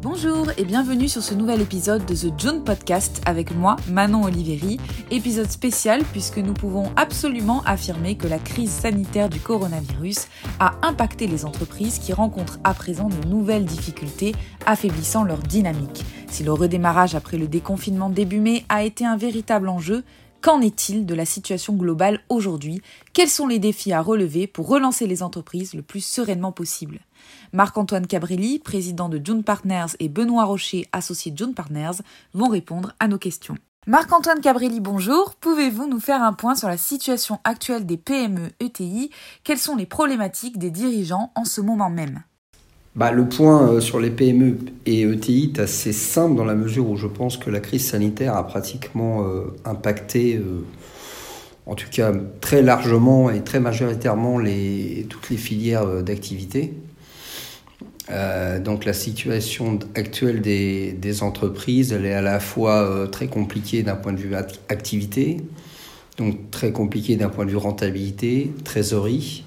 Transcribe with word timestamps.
Bonjour 0.00 0.46
et 0.56 0.64
bienvenue 0.64 1.08
sur 1.08 1.24
ce 1.24 1.34
nouvel 1.34 1.60
épisode 1.60 2.06
de 2.06 2.14
The 2.14 2.40
June 2.40 2.62
Podcast 2.62 3.20
avec 3.26 3.52
moi, 3.52 3.74
Manon 3.90 4.22
Oliveri. 4.22 4.78
Épisode 5.10 5.50
spécial 5.50 6.04
puisque 6.12 6.38
nous 6.38 6.54
pouvons 6.54 6.92
absolument 6.94 7.64
affirmer 7.64 8.16
que 8.16 8.28
la 8.28 8.38
crise 8.38 8.70
sanitaire 8.70 9.28
du 9.28 9.40
coronavirus 9.40 10.28
a 10.60 10.74
impacté 10.82 11.26
les 11.26 11.44
entreprises 11.44 11.98
qui 11.98 12.12
rencontrent 12.12 12.60
à 12.62 12.74
présent 12.74 13.08
de 13.08 13.26
nouvelles 13.26 13.64
difficultés 13.64 14.36
affaiblissant 14.66 15.24
leur 15.24 15.38
dynamique. 15.38 16.04
Si 16.28 16.44
le 16.44 16.52
redémarrage 16.52 17.16
après 17.16 17.36
le 17.36 17.48
déconfinement 17.48 18.08
début 18.08 18.38
mai 18.38 18.64
a 18.68 18.84
été 18.84 19.04
un 19.04 19.16
véritable 19.16 19.68
enjeu, 19.68 20.04
Qu'en 20.40 20.60
est-il 20.60 21.04
de 21.04 21.14
la 21.16 21.24
situation 21.24 21.74
globale 21.74 22.20
aujourd'hui? 22.28 22.80
Quels 23.12 23.28
sont 23.28 23.48
les 23.48 23.58
défis 23.58 23.92
à 23.92 24.00
relever 24.00 24.46
pour 24.46 24.68
relancer 24.68 25.08
les 25.08 25.24
entreprises 25.24 25.74
le 25.74 25.82
plus 25.82 26.04
sereinement 26.04 26.52
possible? 26.52 27.00
Marc-Antoine 27.52 28.06
Cabrelli, 28.06 28.60
président 28.60 29.08
de 29.08 29.20
June 29.22 29.42
Partners, 29.42 29.96
et 29.98 30.08
Benoît 30.08 30.44
Rocher, 30.44 30.86
associé 30.92 31.32
de 31.32 31.38
June 31.38 31.54
Partners, 31.54 32.02
vont 32.34 32.48
répondre 32.48 32.94
à 33.00 33.08
nos 33.08 33.18
questions. 33.18 33.56
Marc-Antoine 33.88 34.40
Cabrelli, 34.40 34.78
bonjour. 34.78 35.34
Pouvez-vous 35.34 35.88
nous 35.88 35.98
faire 35.98 36.22
un 36.22 36.34
point 36.34 36.54
sur 36.54 36.68
la 36.68 36.76
situation 36.76 37.40
actuelle 37.42 37.84
des 37.84 37.96
PME 37.96 38.50
ETI 38.60 39.10
Quelles 39.42 39.58
sont 39.58 39.74
les 39.74 39.86
problématiques 39.86 40.58
des 40.58 40.70
dirigeants 40.70 41.32
en 41.34 41.44
ce 41.44 41.60
moment 41.60 41.90
même? 41.90 42.22
Bah, 42.98 43.12
le 43.12 43.28
point 43.28 43.68
euh, 43.68 43.80
sur 43.80 44.00
les 44.00 44.10
PME 44.10 44.58
et 44.84 45.02
ETI 45.02 45.52
est 45.54 45.60
assez 45.60 45.92
simple 45.92 46.34
dans 46.34 46.44
la 46.44 46.56
mesure 46.56 46.90
où 46.90 46.96
je 46.96 47.06
pense 47.06 47.36
que 47.36 47.48
la 47.48 47.60
crise 47.60 47.86
sanitaire 47.86 48.34
a 48.34 48.44
pratiquement 48.44 49.22
euh, 49.22 49.54
impacté, 49.64 50.34
euh, 50.34 50.64
en 51.66 51.76
tout 51.76 51.86
cas 51.92 52.12
très 52.40 52.60
largement 52.60 53.30
et 53.30 53.44
très 53.44 53.60
majoritairement, 53.60 54.40
toutes 55.08 55.30
les 55.30 55.36
filières 55.36 56.02
d'activité. 56.02 56.74
donc 58.64 58.84
la 58.84 58.94
situation 58.94 59.78
actuelle 59.94 60.40
des, 60.40 60.92
des, 60.92 61.22
entreprises, 61.22 61.92
elle 61.92 62.04
est 62.04 62.14
à 62.14 62.22
la 62.22 62.40
fois 62.40 63.06
très 63.12 63.28
compliquée 63.28 63.84
d'un 63.84 63.96
point 63.96 64.14
de 64.14 64.18
vue 64.18 64.34
activité, 64.34 65.36
donc 66.16 66.50
très 66.50 66.72
compliquée 66.72 67.16
d'un 67.16 67.28
point 67.28 67.44
de 67.44 67.50
vue 67.50 67.58
rentabilité, 67.58 68.50
trésorerie. 68.64 69.44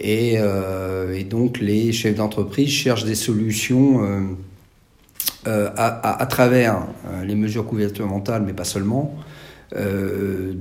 Euh, 0.00 1.14
et, 1.14 1.24
donc 1.24 1.58
les 1.58 1.92
chefs 1.92 2.14
d'entreprise 2.14 2.70
cherchent 2.70 3.04
des 3.04 3.14
solutions 3.14 4.04
euh, 4.04 4.20
euh, 5.46 5.70
à, 5.76 6.26
travers 6.26 6.86
les 7.24 7.34
mesures 7.34 7.64
gouvernementales, 7.64 8.42
mais 8.46 8.52
pas 8.52 8.64
seulement, 8.64 9.14
de, 9.74 10.54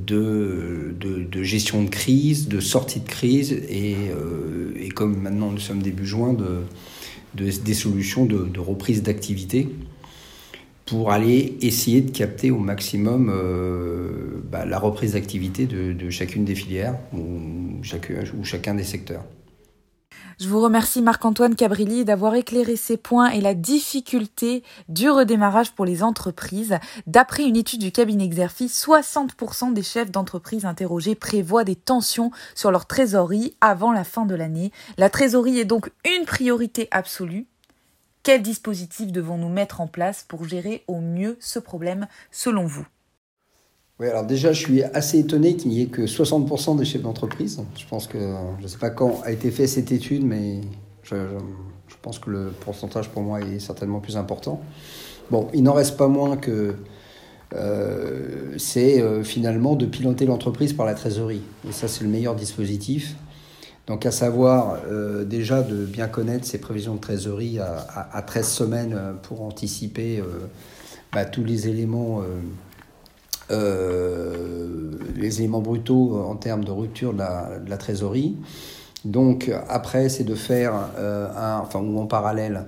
de, 0.97 1.43
gestion 1.43 1.83
de 1.83 1.89
crise, 1.89 2.47
de 2.47 2.59
sortie 2.59 2.99
de 3.01 3.07
crise, 3.07 3.51
et, 3.51 3.95
et 4.79 4.89
comme 4.89 5.21
maintenant 5.21 5.51
nous 5.51 5.59
sommes 5.59 5.81
début 5.81 6.05
juin, 6.05 6.33
de, 6.33 6.63
des 7.35 7.73
solutions 7.73 8.25
de, 8.25 8.59
reprise 8.59 9.03
d'activité 9.03 9.69
pour 10.91 11.13
aller 11.13 11.57
essayer 11.61 12.01
de 12.01 12.11
capter 12.11 12.51
au 12.51 12.59
maximum 12.59 13.31
bah, 14.51 14.65
la 14.65 14.77
reprise 14.77 15.13
d'activité 15.13 15.65
de, 15.65 16.09
chacune 16.09 16.43
des 16.43 16.53
filières 16.53 16.97
ou, 17.13 17.39
ou 17.79 18.43
chacun 18.43 18.75
des 18.75 18.83
secteurs. 18.83 19.23
Je 20.37 20.49
vous 20.49 20.59
remercie 20.59 21.01
Marc-Antoine 21.01 21.55
Cabrilli 21.55 22.03
d'avoir 22.03 22.35
éclairé 22.35 22.75
ces 22.75 22.97
points 22.97 23.29
et 23.29 23.39
la 23.39 23.53
difficulté 23.53 24.63
du 24.89 25.09
redémarrage 25.09 25.71
pour 25.71 25.85
les 25.85 26.03
entreprises. 26.03 26.77
D'après 27.07 27.43
une 27.43 27.55
étude 27.55 27.79
du 27.79 27.93
cabinet 27.93 28.25
Exerfi, 28.25 28.65
60% 28.65 29.71
des 29.71 29.83
chefs 29.83 30.11
d'entreprise 30.11 30.65
interrogés 30.65 31.15
prévoient 31.15 31.63
des 31.63 31.77
tensions 31.77 32.31
sur 32.53 32.69
leur 32.69 32.85
trésorerie 32.85 33.55
avant 33.61 33.93
la 33.93 34.03
fin 34.03 34.25
de 34.25 34.35
l'année. 34.35 34.73
La 34.97 35.09
trésorerie 35.09 35.59
est 35.59 35.65
donc 35.65 35.89
une 36.03 36.25
priorité 36.25 36.89
absolue. 36.91 37.45
Quel 38.23 38.43
dispositif 38.43 39.11
devons-nous 39.11 39.49
mettre 39.49 39.81
en 39.81 39.87
place 39.87 40.23
pour 40.27 40.45
gérer 40.45 40.83
au 40.87 40.99
mieux 40.99 41.37
ce 41.39 41.57
problème 41.57 42.07
selon 42.29 42.65
vous? 42.65 42.85
Oui, 43.99 44.07
alors 44.07 44.25
déjà, 44.25 44.51
je 44.51 44.59
suis 44.59 44.83
assez 44.83 45.19
étonné 45.19 45.55
qu'il 45.55 45.71
n'y 45.71 45.81
ait 45.81 45.87
que 45.87 46.03
60% 46.03 46.77
des 46.77 46.85
chefs 46.85 47.01
d'entreprise. 47.01 47.61
Je 47.77 47.85
pense 47.85 48.07
que, 48.07 48.17
je 48.57 48.63
ne 48.63 48.67
sais 48.67 48.77
pas 48.77 48.89
quand 48.89 49.21
a 49.23 49.31
été 49.31 49.51
faite 49.51 49.69
cette 49.69 49.91
étude, 49.91 50.23
mais 50.23 50.61
je, 51.03 51.15
pense 52.01 52.17
que 52.17 52.31
le 52.31 52.51
pourcentage 52.61 53.09
pour 53.09 53.21
moi 53.21 53.41
est 53.41 53.59
certainement 53.59 53.99
plus 53.99 54.17
important. 54.17 54.59
Bon, 55.29 55.49
il 55.53 55.61
n'en 55.61 55.73
reste 55.73 55.97
pas 55.97 56.07
moins 56.07 56.35
que 56.35 56.75
euh, 57.53 58.55
c'est 58.57 59.01
euh, 59.01 59.23
finalement 59.23 59.75
de 59.75 59.85
piloter 59.85 60.25
l'entreprise 60.25 60.73
par 60.73 60.87
la 60.87 60.95
trésorerie. 60.95 61.43
Et 61.67 61.71
ça, 61.71 61.87
c'est 61.87 62.03
le 62.03 62.09
meilleur 62.09 62.35
dispositif. 62.35 63.15
Donc, 63.91 64.05
à 64.05 64.11
savoir 64.11 64.77
euh, 64.89 65.25
déjà 65.25 65.61
de 65.61 65.83
bien 65.83 66.07
connaître 66.07 66.45
ses 66.45 66.59
prévisions 66.59 66.95
de 66.95 67.01
trésorerie 67.01 67.59
à, 67.59 68.21
13 68.21 68.47
semaines 68.47 68.97
pour 69.21 69.41
anticiper 69.41 70.23
bah, 71.11 71.25
tous 71.25 71.43
les 71.43 71.67
éléments 71.67 72.23
euh, 73.51 74.91
les 75.17 75.39
éléments 75.39 75.59
brutaux 75.59 76.23
en 76.25 76.37
termes 76.37 76.63
de 76.63 76.71
rupture 76.71 77.11
de 77.11 77.19
la, 77.19 77.77
trésorerie. 77.77 78.37
Donc 79.03 79.51
après, 79.67 80.07
c'est 80.07 80.23
de 80.23 80.35
faire, 80.35 80.73
euh, 80.97 81.27
un, 81.35 81.59
enfin, 81.59 81.79
ou 81.79 81.99
en 81.99 82.05
parallèle, 82.05 82.67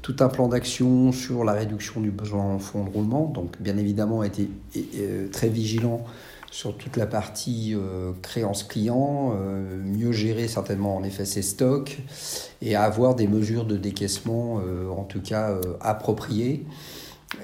tout 0.00 0.16
un 0.20 0.28
plan 0.28 0.48
d'action 0.48 1.12
sur 1.12 1.44
la 1.44 1.52
réduction 1.52 2.00
du 2.00 2.10
besoin 2.10 2.44
en 2.44 2.58
fonds 2.58 2.84
de 2.84 2.90
roulement. 2.90 3.26
Donc 3.26 3.60
bien 3.60 3.76
évidemment, 3.76 4.22
euh, 4.22 5.28
très 5.30 5.48
vigilant 5.48 6.02
sur 6.52 6.76
toute 6.76 6.96
la 6.96 7.06
partie 7.06 7.74
créance 8.22 8.62
client, 8.62 9.34
mieux 9.82 10.12
gérer 10.12 10.46
certainement 10.46 10.94
en 10.94 11.02
effet 11.02 11.24
ses 11.24 11.42
stocks 11.42 11.98
et 12.60 12.76
avoir 12.76 13.14
des 13.14 13.26
mesures 13.26 13.64
de 13.64 13.76
décaissement 13.76 14.60
en 14.94 15.04
tout 15.04 15.22
cas 15.22 15.58
appropriées. 15.80 16.64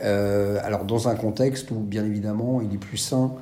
Euh, 0.03 0.59
alors 0.63 0.85
dans 0.85 1.09
un 1.09 1.15
contexte 1.15 1.71
où 1.71 1.77
bien 1.77 2.05
évidemment 2.05 2.61
il 2.61 2.75
est 2.75 2.79
plus 2.79 2.99
sain 2.99 3.35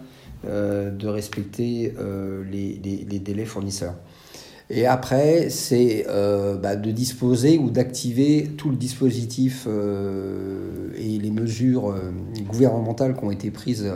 euh, 0.46 0.90
de 0.90 1.08
respecter 1.08 1.94
euh, 1.98 2.44
les, 2.50 2.78
délais 3.18 3.44
fournisseurs. 3.44 3.94
Et 4.68 4.86
après, 4.86 5.48
c'est 5.48 6.04
bah, 6.60 6.74
de 6.74 6.90
disposer 6.90 7.56
ou 7.56 7.70
d'activer 7.70 8.50
tout 8.56 8.70
le 8.70 8.76
dispositif 8.76 9.66
et 9.66 11.18
les 11.18 11.30
mesures 11.30 11.94
gouvernementales 12.48 13.16
qui 13.16 13.24
ont 13.24 13.30
été 13.30 13.52
prises 13.52 13.88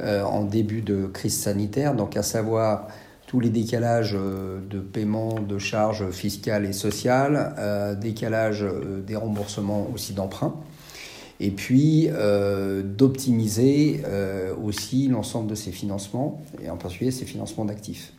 en 0.00 0.44
début 0.44 0.80
de 0.80 1.06
crise 1.06 1.36
sanitaire, 1.36 1.94
donc 1.94 2.16
à 2.16 2.22
savoir 2.22 2.86
tous 3.26 3.40
les 3.40 3.50
décalages 3.50 4.12
de 4.12 4.78
paiement 4.78 5.40
de 5.40 5.58
charges 5.58 6.08
fiscales 6.10 6.66
et 6.66 6.72
sociales, 6.72 7.96
décalage 8.00 8.64
des 9.04 9.16
remboursements 9.16 9.88
aussi 9.92 10.12
d'emprunts 10.12 10.54
et 11.40 11.50
puis 11.50 12.08
euh, 12.10 12.82
d'optimiser 12.82 14.02
euh, 14.06 14.54
aussi 14.56 15.08
l'ensemble 15.08 15.50
de 15.50 15.54
ces 15.54 15.72
financements, 15.72 16.40
et 16.62 16.70
en 16.70 16.76
particulier 16.76 17.10
ces 17.10 17.24
financements 17.24 17.64
d'actifs. 17.64 18.12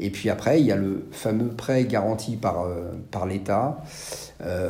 Et 0.00 0.10
puis 0.10 0.28
après, 0.28 0.60
il 0.60 0.66
y 0.66 0.72
a 0.72 0.76
le 0.76 1.06
fameux 1.12 1.48
prêt 1.48 1.84
garanti 1.84 2.36
par, 2.36 2.64
euh, 2.64 2.92
par 3.10 3.26
l'État, 3.26 3.82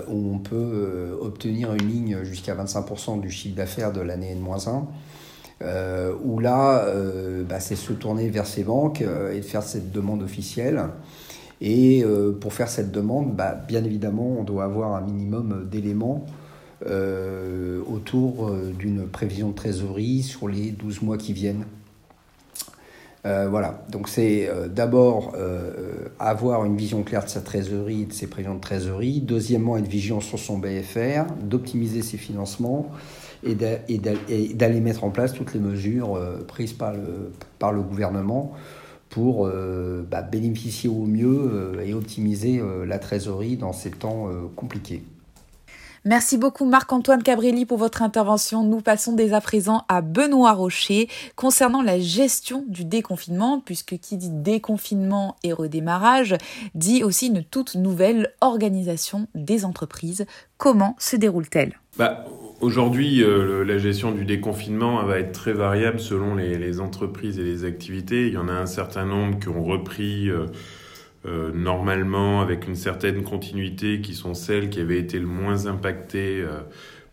où 0.08 0.32
on 0.32 0.38
peut 0.38 1.18
obtenir 1.20 1.72
une 1.72 1.88
ligne 1.88 2.22
jusqu'à 2.22 2.54
25% 2.54 3.20
du 3.20 3.28
chiffre 3.28 3.56
d'affaires 3.56 3.92
de 3.92 4.00
l'année 4.00 4.30
N-1, 4.30 4.84
où 6.22 6.38
là, 6.38 6.86
bah, 7.48 7.58
c'est 7.58 7.74
se 7.74 7.92
tourner 7.92 8.28
vers 8.28 8.46
ces 8.46 8.62
banques 8.62 9.00
et 9.00 9.40
de 9.40 9.44
faire 9.44 9.64
cette 9.64 9.90
demande 9.90 10.22
officielle. 10.22 10.90
Et 11.60 12.04
pour 12.40 12.52
faire 12.52 12.68
cette 12.68 12.92
demande, 12.92 13.34
bah, 13.34 13.56
bien 13.66 13.82
évidemment, 13.82 14.36
on 14.38 14.44
doit 14.44 14.62
avoir 14.62 14.94
un 14.94 15.00
minimum 15.00 15.66
d'éléments 15.68 16.24
euh, 16.86 17.80
autour 17.86 18.48
euh, 18.48 18.70
d'une 18.78 19.06
prévision 19.06 19.48
de 19.48 19.54
trésorerie 19.54 20.22
sur 20.22 20.48
les 20.48 20.70
12 20.70 21.00
mois 21.00 21.16
qui 21.16 21.32
viennent. 21.32 21.64
Euh, 23.26 23.48
voilà, 23.48 23.82
donc 23.90 24.08
c'est 24.08 24.50
d'abord 24.68 25.34
avoir 26.18 26.64
une 26.64 26.76
vision 26.76 27.02
claire 27.02 27.24
de 27.24 27.30
sa 27.30 27.40
trésorerie 27.40 28.02
et 28.02 28.06
de 28.06 28.12
ses 28.12 28.26
prévisions 28.26 28.54
de 28.54 28.60
trésorerie. 28.60 29.20
Deuxièmement, 29.20 29.76
être 29.76 29.88
vigilant 29.88 30.20
sur 30.20 30.38
son 30.38 30.58
BFR, 30.58 31.32
d'optimiser 31.42 32.02
ses 32.02 32.18
financements 32.18 32.90
et 33.42 33.54
d'aller 33.54 34.80
mettre 34.80 35.04
en 35.04 35.10
place 35.10 35.32
toutes 35.32 35.54
les 35.54 35.60
mesures 35.60 36.18
prises 36.46 36.74
par 36.74 36.92
le, 36.92 37.32
par 37.58 37.72
le 37.72 37.80
gouvernement 37.80 38.52
pour 39.08 39.50
bah, 40.10 40.22
bénéficier 40.22 40.90
au 40.90 41.06
mieux 41.06 41.80
et 41.82 41.94
optimiser 41.94 42.60
la 42.86 42.98
trésorerie 42.98 43.56
dans 43.56 43.72
ces 43.72 43.90
temps 43.90 44.28
compliqués. 44.54 45.02
Merci 46.06 46.36
beaucoup 46.36 46.66
Marc-Antoine 46.66 47.22
Cabrelli 47.22 47.64
pour 47.64 47.78
votre 47.78 48.02
intervention. 48.02 48.62
Nous 48.62 48.82
passons 48.82 49.14
dès 49.14 49.32
à 49.32 49.40
présent 49.40 49.86
à 49.88 50.02
Benoît 50.02 50.52
Rocher 50.52 51.08
concernant 51.34 51.80
la 51.80 51.98
gestion 51.98 52.62
du 52.68 52.84
déconfinement, 52.84 53.62
puisque 53.64 53.96
qui 53.96 54.18
dit 54.18 54.28
déconfinement 54.28 55.36
et 55.42 55.54
redémarrage 55.54 56.36
dit 56.74 57.02
aussi 57.02 57.28
une 57.28 57.42
toute 57.42 57.74
nouvelle 57.76 58.34
organisation 58.42 59.28
des 59.34 59.64
entreprises. 59.64 60.26
Comment 60.58 60.94
se 60.98 61.16
déroule-t-elle? 61.16 61.80
Bah, 61.96 62.26
Aujourd'hui, 62.60 63.22
euh, 63.22 63.64
la 63.64 63.78
gestion 63.78 64.12
du 64.12 64.26
déconfinement 64.26 65.02
va 65.04 65.18
être 65.18 65.32
très 65.32 65.52
variable 65.52 66.00
selon 66.00 66.34
les, 66.34 66.80
entreprises 66.80 67.38
et 67.38 67.42
les 67.42 67.64
activités. 67.64 68.26
Il 68.26 68.34
y 68.34 68.38
en 68.38 68.48
a 68.48 68.52
un 68.52 68.66
certain 68.66 69.06
nombre 69.06 69.38
qui 69.38 69.48
ont 69.48 69.64
repris. 69.64 70.28
Euh, 70.28 70.46
normalement 71.24 72.40
avec 72.40 72.68
une 72.68 72.76
certaine 72.76 73.22
continuité 73.22 74.00
qui 74.00 74.14
sont 74.14 74.34
celles 74.34 74.68
qui 74.68 74.80
avaient 74.80 74.98
été 74.98 75.18
le 75.18 75.26
moins 75.26 75.66
impactées 75.66 76.44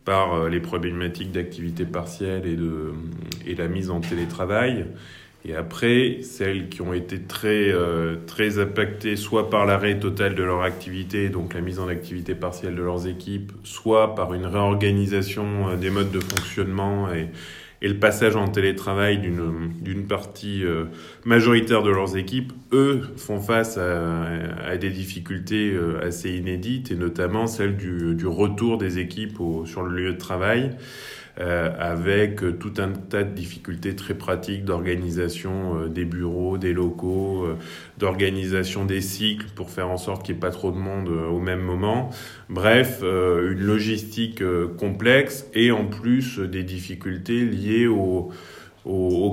par 0.03 0.49
les 0.49 0.59
problématiques 0.59 1.31
d'activité 1.31 1.85
partielle 1.85 2.45
et, 2.45 2.55
de, 2.55 2.91
et 3.45 3.55
la 3.55 3.67
mise 3.67 3.89
en 3.89 4.01
télétravail. 4.01 4.85
Et 5.43 5.55
après, 5.55 6.19
celles 6.21 6.69
qui 6.69 6.81
ont 6.83 6.93
été 6.93 7.19
très, 7.19 7.71
euh, 7.71 8.17
très 8.27 8.59
impactées 8.59 9.15
soit 9.15 9.49
par 9.49 9.65
l'arrêt 9.65 9.99
total 9.99 10.35
de 10.35 10.43
leur 10.43 10.61
activité, 10.61 11.29
donc 11.29 11.55
la 11.55 11.61
mise 11.61 11.79
en 11.79 11.87
activité 11.87 12.35
partielle 12.35 12.75
de 12.75 12.83
leurs 12.83 13.07
équipes, 13.07 13.51
soit 13.63 14.13
par 14.13 14.35
une 14.35 14.45
réorganisation 14.45 15.69
euh, 15.69 15.75
des 15.77 15.89
modes 15.89 16.11
de 16.11 16.19
fonctionnement 16.19 17.11
et, 17.11 17.29
et 17.81 17.87
le 17.87 17.97
passage 17.97 18.35
en 18.35 18.47
télétravail 18.47 19.17
d'une 19.17 20.07
partie 20.07 20.63
euh, 20.63 20.85
majoritaire 21.25 21.81
de 21.83 21.89
leurs 21.89 22.15
équipes, 22.15 22.53
eux 22.71 23.01
font 23.17 23.39
face 23.39 23.77
à, 23.77 24.25
à 24.65 24.77
des 24.77 24.89
difficultés 24.89 25.75
assez 26.01 26.31
inédites, 26.31 26.91
et 26.91 26.95
notamment 26.95 27.47
celle 27.47 27.75
du, 27.75 28.15
du 28.15 28.27
retour 28.27 28.77
des 28.77 28.99
équipes 28.99 29.39
au, 29.39 29.65
sur 29.65 29.83
le 29.83 29.95
lieu 29.95 30.13
de 30.13 30.17
travail. 30.17 30.71
Euh, 31.41 31.71
avec 31.79 32.59
tout 32.59 32.73
un 32.77 32.89
tas 32.89 33.23
de 33.23 33.33
difficultés 33.33 33.95
très 33.95 34.13
pratiques 34.13 34.63
d'organisation 34.63 35.79
euh, 35.79 35.87
des 35.87 36.05
bureaux, 36.05 36.59
des 36.59 36.71
locaux, 36.71 37.45
euh, 37.45 37.57
d'organisation 37.97 38.85
des 38.85 39.01
cycles 39.01 39.47
pour 39.55 39.71
faire 39.71 39.89
en 39.89 39.97
sorte 39.97 40.23
qu'il 40.23 40.35
n'y 40.35 40.37
ait 40.37 40.41
pas 40.41 40.51
trop 40.51 40.71
de 40.71 40.77
monde 40.77 41.09
au 41.09 41.39
même 41.39 41.61
moment. 41.61 42.11
Bref, 42.49 43.01
une 43.01 43.59
logistique 43.59 44.43
complexe 44.77 45.47
et 45.53 45.71
en 45.71 45.85
plus 45.85 46.39
des 46.39 46.63
difficultés 46.63 47.45
liées 47.45 47.87
aux, 47.87 48.31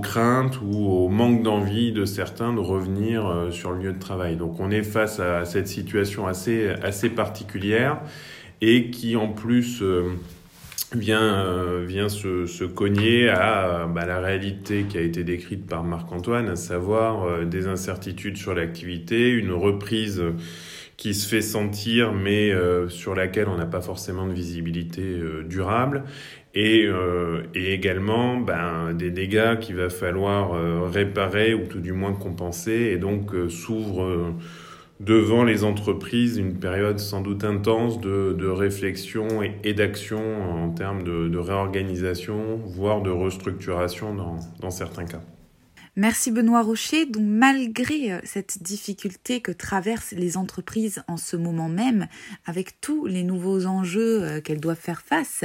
craintes 0.02 0.60
ou 0.62 0.86
au 0.86 1.08
manque 1.08 1.42
d'envie 1.42 1.92
de 1.92 2.04
certains 2.04 2.52
de 2.54 2.60
revenir 2.60 3.48
sur 3.50 3.72
le 3.72 3.82
lieu 3.82 3.92
de 3.92 3.98
travail. 3.98 4.36
Donc 4.36 4.60
on 4.60 4.70
est 4.70 4.82
face 4.82 5.20
à 5.20 5.44
cette 5.44 5.68
situation 5.68 6.26
assez, 6.26 6.68
assez 6.82 7.10
particulière 7.10 8.00
et 8.60 8.90
qui 8.90 9.16
en 9.16 9.28
plus 9.28 9.82
vient, 10.94 11.44
euh, 11.44 11.84
vient 11.86 12.08
se, 12.08 12.46
se, 12.46 12.64
cogner 12.64 13.28
à 13.28 13.86
bah, 13.86 14.06
la 14.06 14.20
réalité 14.20 14.84
qui 14.88 14.98
a 14.98 15.00
été 15.00 15.24
décrite 15.24 15.66
par 15.66 15.84
Marc-Antoine, 15.84 16.48
à 16.48 16.56
savoir 16.56 17.24
euh, 17.24 17.44
des 17.44 17.66
incertitudes 17.66 18.36
sur 18.36 18.54
l'activité, 18.54 19.30
une 19.30 19.52
reprise 19.52 20.22
qui 20.96 21.14
se 21.14 21.28
fait 21.28 21.42
sentir 21.42 22.12
mais 22.12 22.50
euh, 22.50 22.88
sur 22.88 23.14
laquelle 23.14 23.48
on 23.48 23.56
n'a 23.56 23.66
pas 23.66 23.80
forcément 23.80 24.26
de 24.26 24.32
visibilité 24.32 25.20
durable. 25.44 26.04
Et, 26.54 26.88
et 27.54 27.72
également 27.72 28.36
ben, 28.36 28.92
des 28.92 29.12
dégâts 29.12 29.60
qu'il 29.60 29.76
va 29.76 29.90
falloir 29.90 30.90
réparer 30.90 31.54
ou 31.54 31.66
tout 31.66 31.78
du 31.78 31.92
moins 31.92 32.14
compenser. 32.14 32.90
Et 32.92 32.96
donc 32.96 33.30
s'ouvre 33.48 34.34
devant 35.00 35.44
les 35.44 35.64
entreprises 35.64 36.36
une 36.36 36.58
période 36.58 36.98
sans 36.98 37.20
doute 37.20 37.44
intense 37.44 38.00
de, 38.00 38.34
de 38.38 38.46
réflexion 38.46 39.42
et, 39.42 39.74
d'action 39.74 40.64
en 40.64 40.70
termes 40.70 41.04
de, 41.04 41.38
réorganisation, 41.38 42.56
voire 42.66 43.02
de 43.02 43.10
restructuration 43.10 44.14
dans, 44.14 44.36
dans 44.60 44.70
certains 44.70 45.04
cas. 45.04 45.22
Merci 45.96 46.30
Benoît 46.30 46.62
Rocher. 46.62 47.06
Donc 47.06 47.24
malgré 47.26 48.12
euh, 48.12 48.20
cette 48.22 48.62
difficulté 48.62 49.40
que 49.40 49.50
traversent 49.50 50.12
les 50.12 50.36
entreprises 50.36 51.02
en 51.08 51.16
ce 51.16 51.36
moment 51.36 51.68
même, 51.68 52.06
avec 52.46 52.80
tous 52.80 53.06
les 53.06 53.24
nouveaux 53.24 53.66
enjeux 53.66 54.22
euh, 54.22 54.40
qu'elles 54.40 54.60
doivent 54.60 54.76
faire 54.76 55.02
face, 55.02 55.44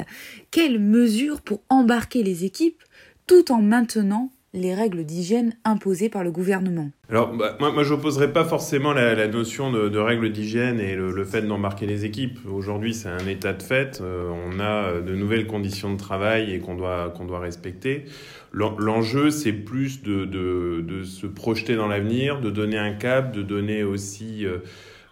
quelles 0.51 0.79
mesures 0.79 1.41
pour 1.41 1.61
embarquer 1.69 2.21
les 2.21 2.45
équipes 2.45 2.83
tout 3.25 3.51
en 3.51 3.61
maintenant 3.61 4.31
les 4.53 4.75
règles 4.75 5.03
d'hygiène 5.03 5.55
imposées 5.65 6.09
par 6.09 6.23
le 6.23 6.31
gouvernement 6.31 6.91
Alors, 7.09 7.33
bah, 7.33 7.57
moi, 7.59 7.83
je 7.83 7.93
n'opposerais 7.93 8.31
pas 8.31 8.45
forcément 8.45 8.93
la, 8.93 9.15
la 9.15 9.27
notion 9.27 9.71
de, 9.71 9.97
règles 9.97 10.31
d'hygiène 10.31 10.79
et 10.79 10.95
le, 10.95 11.23
fait 11.25 11.41
d'embarquer 11.41 11.87
les 11.87 12.05
équipes. 12.05 12.39
Aujourd'hui, 12.45 12.93
c'est 12.93 13.09
un 13.09 13.27
état 13.27 13.53
de 13.53 13.63
fait. 13.63 13.99
Euh, 14.01 14.29
on 14.29 14.59
a 14.59 15.01
de 15.01 15.15
nouvelles 15.15 15.47
conditions 15.47 15.91
de 15.91 15.97
travail 15.97 16.53
et 16.53 16.59
qu'on 16.59 16.75
doit, 16.75 17.39
respecter. 17.39 18.05
L'enjeu, 18.53 19.31
c'est 19.31 19.51
plus 19.51 20.03
de, 20.03 21.03
se 21.03 21.25
projeter 21.25 21.75
dans 21.75 21.87
l'avenir, 21.87 22.39
de 22.39 22.51
donner 22.51 22.77
un 22.77 22.93
cap, 22.93 23.33
de 23.33 23.41
donner 23.41 23.83
aussi 23.83 24.45
euh, 24.45 24.57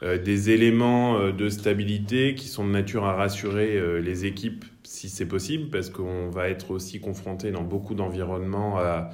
euh 0.04 0.18
des 0.18 0.52
éléments 0.52 1.18
euh, 1.18 1.32
de 1.32 1.50
stabilité 1.50 2.36
qui 2.36 2.48
sont 2.48 2.66
de 2.66 2.72
nature 2.72 3.06
à 3.06 3.14
rassurer 3.14 3.78
euh, 3.78 4.00
les 4.00 4.26
équipes 4.26 4.66
si 4.92 5.08
c'est 5.08 5.26
possible, 5.26 5.70
parce 5.70 5.90
qu'on 5.90 6.30
va 6.30 6.50
être 6.50 6.72
aussi 6.72 7.00
confronté 7.00 7.52
dans 7.52 7.64
beaucoup 7.64 7.96
d'environnements 7.96 8.78
à, 8.78 9.10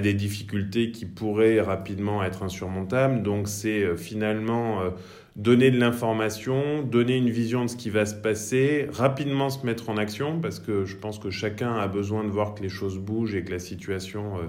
des 0.00 0.14
difficultés 0.14 0.90
qui 0.90 1.04
pourraient 1.04 1.60
rapidement 1.60 2.24
être 2.24 2.42
insurmontables. 2.42 3.22
Donc 3.22 3.46
c'est 3.46 3.82
euh, 3.82 3.96
finalement 3.96 4.80
euh, 4.80 4.88
donner 5.36 5.70
de 5.70 5.78
l'information, 5.78 6.82
donner 6.82 7.18
une 7.18 7.28
vision 7.28 7.64
de 7.64 7.68
ce 7.68 7.76
qui 7.76 7.90
va 7.90 8.06
se 8.06 8.14
passer, 8.14 8.88
rapidement 8.90 9.50
se 9.50 9.64
mettre 9.66 9.90
en 9.90 9.98
action, 9.98 10.40
parce 10.40 10.58
que 10.60 10.86
je 10.86 10.96
pense 10.96 11.18
que 11.18 11.30
chacun 11.30 11.74
a 11.74 11.88
besoin 11.88 12.24
de 12.24 12.30
voir 12.30 12.54
que 12.54 12.62
les 12.62 12.70
choses 12.70 12.98
bougent 12.98 13.34
et 13.34 13.44
que 13.44 13.52
la 13.52 13.58
situation 13.58 14.38
euh, 14.38 14.46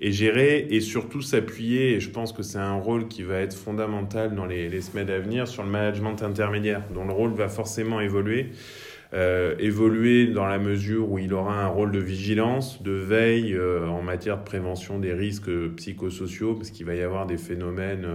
est 0.00 0.12
gérée, 0.12 0.66
et 0.70 0.80
surtout 0.80 1.20
s'appuyer, 1.20 1.92
et 1.92 2.00
je 2.00 2.10
pense 2.10 2.32
que 2.32 2.42
c'est 2.42 2.58
un 2.58 2.76
rôle 2.76 3.08
qui 3.08 3.22
va 3.22 3.40
être 3.40 3.54
fondamental 3.54 4.34
dans 4.34 4.46
les 4.46 4.80
semaines 4.80 5.10
à 5.10 5.18
venir, 5.18 5.46
sur 5.46 5.62
le 5.62 5.70
management 5.70 6.22
intermédiaire, 6.22 6.82
dont 6.94 7.04
le 7.04 7.12
rôle 7.12 7.34
va 7.34 7.48
forcément 7.48 8.00
évoluer 8.00 8.50
euh, 9.14 9.54
évoluer 9.58 10.26
dans 10.26 10.46
la 10.46 10.58
mesure 10.58 11.10
où 11.10 11.18
il 11.18 11.32
aura 11.32 11.62
un 11.62 11.68
rôle 11.68 11.92
de 11.92 11.98
vigilance, 11.98 12.82
de 12.82 12.92
veille 12.92 13.54
euh, 13.54 13.86
en 13.86 14.02
matière 14.02 14.38
de 14.38 14.44
prévention 14.44 14.98
des 14.98 15.12
risques 15.12 15.50
psychosociaux, 15.76 16.54
parce 16.54 16.70
qu'il 16.70 16.86
va 16.86 16.94
y 16.94 17.02
avoir 17.02 17.26
des 17.26 17.38
phénomènes 17.38 18.06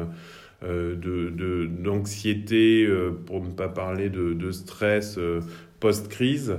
euh, 0.65 0.95
de, 0.95 1.65
d'anxiété, 1.65 2.85
euh, 2.85 3.11
pour 3.11 3.43
ne 3.43 3.51
pas 3.51 3.67
parler 3.67 4.09
de, 4.09 4.33
de 4.33 4.51
stress 4.51 5.17
euh, 5.17 5.41
post-crise. 5.81 6.55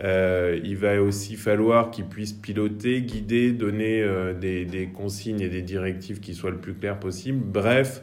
il 0.00 0.76
va 0.76 1.02
aussi 1.02 1.34
falloir 1.34 1.90
qu'il 1.90 2.04
puisse 2.04 2.32
piloter, 2.32 3.02
guider, 3.02 3.50
donner 3.50 4.06
des, 4.40 4.64
des, 4.64 4.86
consignes 4.86 5.40
et 5.40 5.48
des 5.48 5.62
directives 5.62 6.20
qui 6.20 6.34
soient 6.34 6.52
le 6.52 6.58
plus 6.58 6.74
claires 6.74 7.00
possible. 7.00 7.40
Bref, 7.44 8.02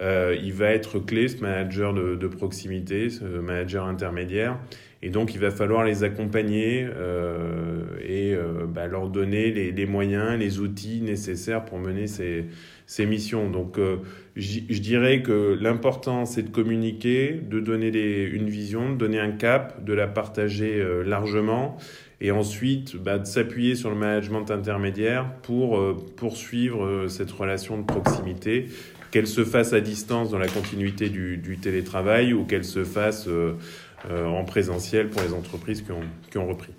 il 0.00 0.52
va 0.52 0.70
être 0.70 0.98
clé, 0.98 1.28
ce 1.28 1.40
manager 1.40 1.94
de, 1.94 2.16
de 2.16 2.26
proximité, 2.26 3.08
ce 3.08 3.24
manager 3.24 3.86
intermédiaire. 3.86 4.58
Et 5.02 5.10
donc, 5.10 5.34
il 5.34 5.40
va 5.40 5.50
falloir 5.50 5.84
les 5.84 6.04
accompagner 6.04 6.86
euh, 6.88 7.84
et 8.00 8.34
euh, 8.34 8.66
bah, 8.66 8.86
leur 8.86 9.08
donner 9.08 9.50
les, 9.50 9.70
les, 9.70 9.86
moyens, 9.86 10.38
les 10.38 10.58
outils 10.58 11.00
nécessaires 11.02 11.64
pour 11.64 11.78
mener 11.78 12.06
ces, 12.06 12.46
ces 12.86 13.04
missions. 13.04 13.50
Donc, 13.50 13.78
euh, 13.78 13.96
je 14.36 14.80
dirais 14.80 15.22
que 15.22 15.58
l'important, 15.60 16.24
c'est 16.24 16.42
de 16.42 16.50
communiquer, 16.50 17.32
de 17.32 17.60
donner 17.60 17.88
une 18.22 18.48
vision, 18.48 18.90
de 18.90 18.96
donner 18.96 19.18
un 19.18 19.32
cap, 19.32 19.84
de 19.84 19.92
la 19.92 20.06
partager 20.06 20.80
euh, 20.80 21.02
largement 21.02 21.76
et 22.20 22.30
ensuite 22.30 22.96
bah, 22.96 23.18
de 23.18 23.26
s'appuyer 23.26 23.74
sur 23.74 23.90
le 23.90 23.96
management 23.96 24.50
intermédiaire 24.50 25.30
pour 25.42 25.76
euh, 25.76 25.96
poursuivre 26.16 27.08
cette 27.08 27.30
relation 27.30 27.76
de 27.76 27.84
proximité, 27.84 28.68
qu'elle 29.10 29.26
se 29.26 29.44
fasse 29.44 29.72
à 29.72 29.80
distance 29.80 30.30
dans 30.30 30.38
la 30.38 30.48
continuité 30.48 31.08
du, 31.08 31.58
télétravail 31.60 32.32
ou 32.32 32.44
qu'elle 32.44 32.64
se 32.64 32.84
fasse 32.84 33.28
euh, 33.28 33.54
en 34.10 34.44
présentiel 34.44 35.08
pour 35.08 35.22
les 35.22 35.32
entreprises 35.32 35.82
qui 36.30 36.38
ont 36.38 36.46
repris. 36.46 36.72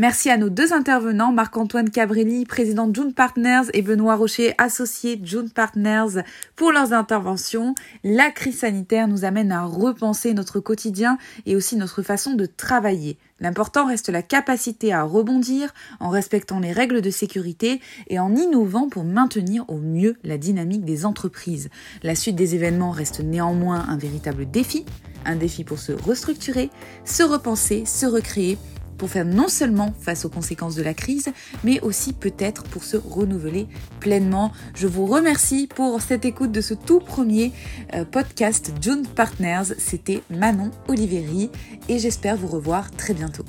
Merci 0.00 0.30
à 0.30 0.38
nos 0.38 0.48
deux 0.48 0.72
intervenants, 0.72 1.30
Marc-Antoine 1.30 1.90
Cabrelli, 1.90 2.46
président 2.46 2.86
de 2.86 2.94
June 2.94 3.12
Partners, 3.12 3.68
et 3.74 3.82
Benoît 3.82 4.16
Rocher, 4.16 4.54
associé 4.56 5.16
de 5.16 5.26
June 5.26 5.50
Partners, 5.50 6.22
pour 6.56 6.72
leurs 6.72 6.94
interventions. 6.94 7.74
La 8.02 8.30
crise 8.30 8.60
sanitaire 8.60 9.08
nous 9.08 9.26
amène 9.26 9.52
à 9.52 9.66
repenser 9.66 10.32
notre 10.32 10.58
quotidien 10.58 11.18
et 11.44 11.54
aussi 11.54 11.76
notre 11.76 12.00
façon 12.00 12.32
de 12.32 12.46
travailler. 12.46 13.18
L'important 13.40 13.84
reste 13.84 14.08
la 14.08 14.22
capacité 14.22 14.90
à 14.90 15.02
rebondir 15.02 15.74
en 15.98 16.08
respectant 16.08 16.60
les 16.60 16.72
règles 16.72 17.02
de 17.02 17.10
sécurité 17.10 17.82
et 18.08 18.18
en 18.18 18.34
innovant 18.34 18.88
pour 18.88 19.04
maintenir 19.04 19.66
au 19.68 19.76
mieux 19.76 20.16
la 20.24 20.38
dynamique 20.38 20.86
des 20.86 21.04
entreprises. 21.04 21.68
La 22.02 22.14
suite 22.14 22.36
des 22.36 22.54
événements 22.54 22.90
reste 22.90 23.20
néanmoins 23.20 23.84
un 23.86 23.98
véritable 23.98 24.50
défi, 24.50 24.86
un 25.26 25.36
défi 25.36 25.62
pour 25.62 25.78
se 25.78 25.92
restructurer, 25.92 26.70
se 27.04 27.22
repenser, 27.22 27.84
se 27.84 28.06
recréer 28.06 28.56
pour 29.00 29.08
faire 29.08 29.24
non 29.24 29.48
seulement 29.48 29.94
face 29.98 30.26
aux 30.26 30.28
conséquences 30.28 30.74
de 30.74 30.82
la 30.82 30.92
crise, 30.92 31.30
mais 31.64 31.80
aussi 31.80 32.12
peut-être 32.12 32.64
pour 32.64 32.84
se 32.84 32.98
renouveler 32.98 33.66
pleinement. 33.98 34.52
Je 34.74 34.86
vous 34.86 35.06
remercie 35.06 35.68
pour 35.74 36.02
cette 36.02 36.26
écoute 36.26 36.52
de 36.52 36.60
ce 36.60 36.74
tout 36.74 37.00
premier 37.00 37.50
euh, 37.94 38.04
podcast 38.04 38.72
June 38.78 39.06
Partners. 39.06 39.74
C'était 39.78 40.22
Manon 40.28 40.70
Oliveri 40.86 41.50
et 41.88 41.98
j'espère 41.98 42.36
vous 42.36 42.48
revoir 42.48 42.90
très 42.90 43.14
bientôt. 43.14 43.46